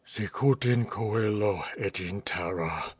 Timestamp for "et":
1.77-1.99